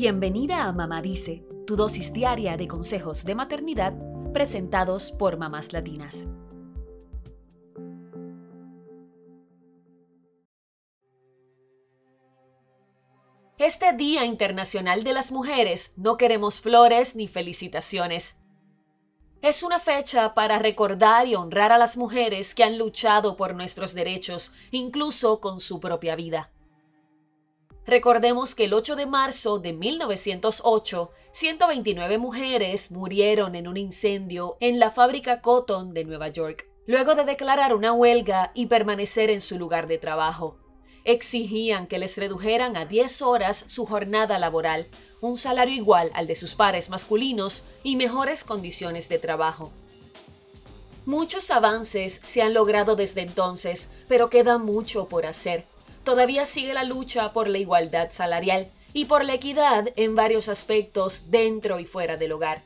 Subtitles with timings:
[0.00, 3.94] Bienvenida a Mamá Dice, tu dosis diaria de consejos de maternidad
[4.32, 6.28] presentados por mamás latinas.
[13.58, 18.36] Este Día Internacional de las Mujeres no queremos flores ni felicitaciones.
[19.42, 23.94] Es una fecha para recordar y honrar a las mujeres que han luchado por nuestros
[23.94, 26.52] derechos, incluso con su propia vida.
[27.88, 34.78] Recordemos que el 8 de marzo de 1908, 129 mujeres murieron en un incendio en
[34.78, 39.58] la fábrica Cotton de Nueva York, luego de declarar una huelga y permanecer en su
[39.58, 40.58] lugar de trabajo.
[41.04, 44.88] Exigían que les redujeran a 10 horas su jornada laboral,
[45.22, 49.72] un salario igual al de sus pares masculinos y mejores condiciones de trabajo.
[51.06, 55.64] Muchos avances se han logrado desde entonces, pero queda mucho por hacer
[56.08, 61.30] todavía sigue la lucha por la igualdad salarial y por la equidad en varios aspectos
[61.30, 62.62] dentro y fuera del hogar.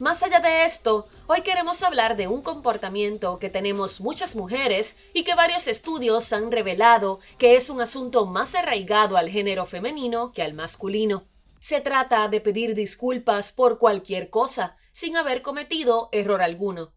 [0.00, 5.22] Más allá de esto, hoy queremos hablar de un comportamiento que tenemos muchas mujeres y
[5.22, 10.42] que varios estudios han revelado que es un asunto más arraigado al género femenino que
[10.42, 11.22] al masculino.
[11.60, 16.90] Se trata de pedir disculpas por cualquier cosa, sin haber cometido error alguno.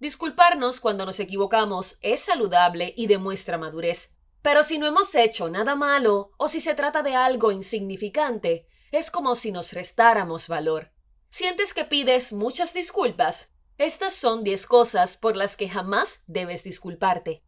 [0.00, 4.14] Disculparnos cuando nos equivocamos es saludable y demuestra madurez.
[4.40, 9.10] Pero si no hemos hecho nada malo o si se trata de algo insignificante, es
[9.10, 10.90] como si nos restáramos valor.
[11.28, 13.52] ¿Sientes que pides muchas disculpas?
[13.76, 17.44] Estas son 10 cosas por las que jamás debes disculparte.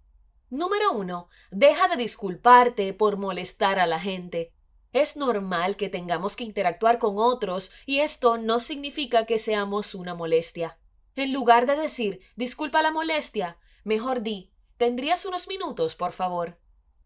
[0.51, 1.29] Número 1.
[1.53, 4.53] Deja de disculparte por molestar a la gente.
[4.93, 10.15] Es normal que tengamos que interactuar con otros y esto no significa que seamos una
[10.15, 10.79] molestia.
[11.17, 16.59] En lugar de decir, disculpa la molestia, mejor di, ¿tendrías unos minutos, por favor?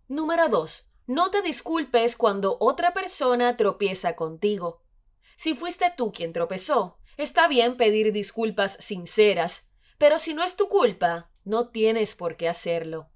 [0.08, 0.90] Número 2.
[1.08, 4.82] No te disculpes cuando otra persona tropieza contigo.
[5.36, 10.68] Si fuiste tú quien tropezó, está bien pedir disculpas sinceras, pero si no es tu
[10.68, 13.10] culpa, no tienes por qué hacerlo.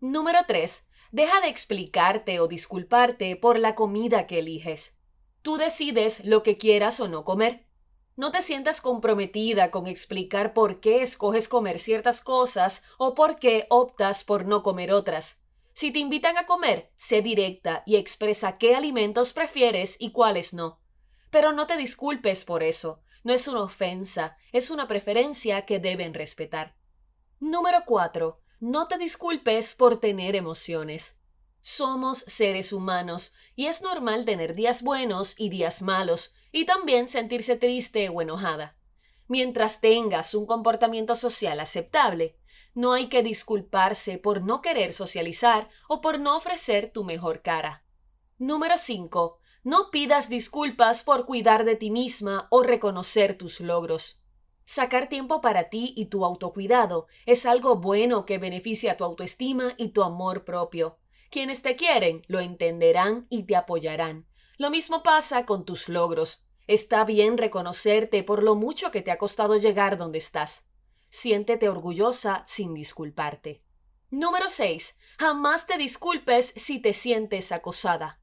[0.00, 0.88] Número 3.
[1.12, 4.98] Deja de explicarte o disculparte por la comida que eliges.
[5.42, 7.65] Tú decides lo que quieras o no comer.
[8.16, 13.66] No te sientas comprometida con explicar por qué escoges comer ciertas cosas o por qué
[13.68, 15.42] optas por no comer otras.
[15.74, 20.80] Si te invitan a comer, sé directa y expresa qué alimentos prefieres y cuáles no.
[21.30, 23.02] Pero no te disculpes por eso.
[23.22, 26.74] No es una ofensa, es una preferencia que deben respetar.
[27.38, 28.40] Número 4.
[28.60, 31.20] No te disculpes por tener emociones.
[31.60, 37.56] Somos seres humanos y es normal tener días buenos y días malos, y también sentirse
[37.56, 38.78] triste o enojada.
[39.28, 42.38] Mientras tengas un comportamiento social aceptable,
[42.72, 47.84] no hay que disculparse por no querer socializar o por no ofrecer tu mejor cara.
[48.38, 49.38] Número 5.
[49.64, 54.22] No pidas disculpas por cuidar de ti misma o reconocer tus logros.
[54.64, 59.88] Sacar tiempo para ti y tu autocuidado es algo bueno que beneficia tu autoestima y
[59.88, 60.96] tu amor propio.
[61.30, 64.26] Quienes te quieren lo entenderán y te apoyarán.
[64.56, 66.45] Lo mismo pasa con tus logros.
[66.66, 70.66] Está bien reconocerte por lo mucho que te ha costado llegar donde estás.
[71.08, 73.62] Siéntete orgullosa sin disculparte.
[74.10, 74.98] Número 6.
[75.18, 78.20] Jamás te disculpes si te sientes acosada.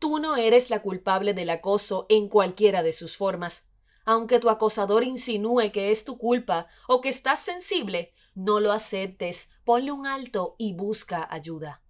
[0.00, 3.68] Tú no eres la culpable del acoso en cualquiera de sus formas.
[4.04, 9.50] Aunque tu acosador insinúe que es tu culpa o que estás sensible, no lo aceptes,
[9.64, 11.82] ponle un alto y busca ayuda.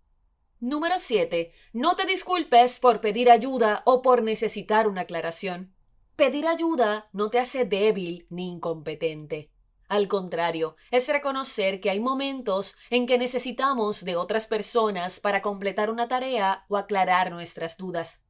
[0.61, 1.53] Número 7.
[1.73, 5.74] No te disculpes por pedir ayuda o por necesitar una aclaración.
[6.17, 9.51] Pedir ayuda no te hace débil ni incompetente.
[9.89, 15.91] Al contrario, es reconocer que hay momentos en que necesitamos de otras personas para completar
[15.91, 18.25] una tarea o aclarar nuestras dudas.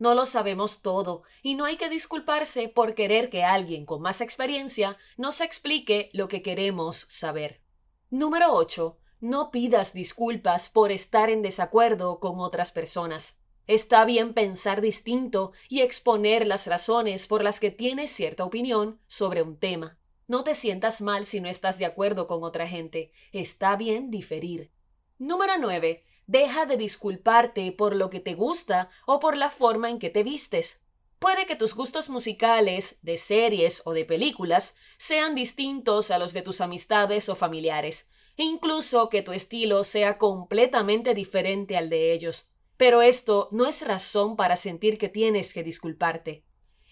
[0.00, 4.20] No lo sabemos todo y no hay que disculparse por querer que alguien con más
[4.20, 7.62] experiencia nos explique lo que queremos saber.
[8.10, 8.98] Número 8.
[9.20, 13.38] No pidas disculpas por estar en desacuerdo con otras personas.
[13.68, 19.42] Está bien pensar distinto y exponer las razones por las que tienes cierta opinión sobre
[19.42, 19.98] un tema.
[20.26, 23.12] No te sientas mal si no estás de acuerdo con otra gente.
[23.30, 24.70] Está bien diferir.
[25.18, 26.02] Número 9.
[26.26, 30.22] Deja de disculparte por lo que te gusta o por la forma en que te
[30.22, 30.80] vistes.
[31.18, 36.40] Puede que tus gustos musicales, de series o de películas, sean distintos a los de
[36.40, 42.47] tus amistades o familiares, incluso que tu estilo sea completamente diferente al de ellos.
[42.78, 46.44] Pero esto no es razón para sentir que tienes que disculparte.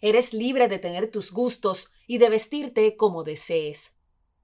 [0.03, 3.97] Eres libre de tener tus gustos y de vestirte como desees.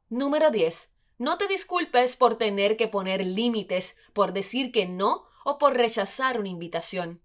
[0.08, 0.94] Número 10.
[1.18, 6.38] No te disculpes por tener que poner límites, por decir que no o por rechazar
[6.38, 7.20] una invitación.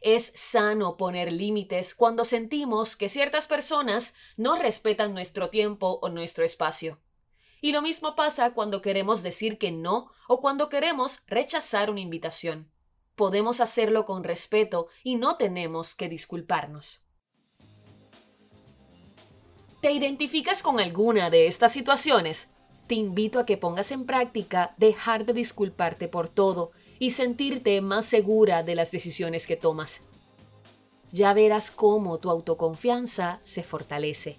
[0.00, 6.44] Es sano poner límites cuando sentimos que ciertas personas no respetan nuestro tiempo o nuestro
[6.44, 7.00] espacio.
[7.60, 12.70] Y lo mismo pasa cuando queremos decir que no o cuando queremos rechazar una invitación.
[13.16, 17.00] Podemos hacerlo con respeto y no tenemos que disculparnos.
[19.80, 22.50] ¿Te identificas con alguna de estas situaciones?
[22.86, 28.06] Te invito a que pongas en práctica dejar de disculparte por todo y sentirte más
[28.06, 30.02] segura de las decisiones que tomas.
[31.10, 34.38] Ya verás cómo tu autoconfianza se fortalece.